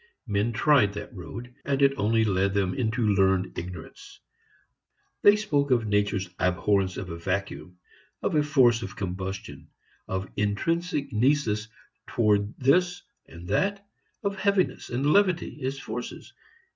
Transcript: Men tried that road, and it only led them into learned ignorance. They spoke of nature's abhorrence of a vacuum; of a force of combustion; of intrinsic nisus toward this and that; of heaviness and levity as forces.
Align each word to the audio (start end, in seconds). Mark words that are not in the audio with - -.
Men 0.25 0.51
tried 0.51 0.93
that 0.95 1.13
road, 1.13 1.53
and 1.63 1.79
it 1.79 1.93
only 1.95 2.25
led 2.25 2.55
them 2.55 2.73
into 2.73 3.07
learned 3.13 3.55
ignorance. 3.55 4.19
They 5.21 5.35
spoke 5.35 5.69
of 5.69 5.85
nature's 5.85 6.27
abhorrence 6.39 6.97
of 6.97 7.11
a 7.11 7.19
vacuum; 7.19 7.77
of 8.23 8.33
a 8.33 8.41
force 8.41 8.81
of 8.81 8.95
combustion; 8.95 9.69
of 10.07 10.27
intrinsic 10.35 11.13
nisus 11.13 11.67
toward 12.07 12.57
this 12.57 13.03
and 13.27 13.47
that; 13.49 13.85
of 14.23 14.35
heaviness 14.37 14.89
and 14.89 15.05
levity 15.13 15.61
as 15.63 15.77
forces. 15.77 16.33